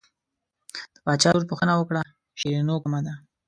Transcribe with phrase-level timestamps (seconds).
[0.93, 2.01] د باچا لور پوښتنه وکړه
[2.39, 3.13] شیرینو کومه ده.